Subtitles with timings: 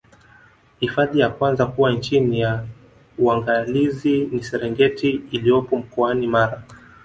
[0.79, 2.67] hifadhi ya kwanza kuwa chini ya
[3.17, 6.63] uangalizi ni serengeti iliyopo mkoani mara